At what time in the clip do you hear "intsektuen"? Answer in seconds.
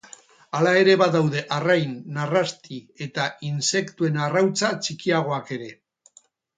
3.53-4.21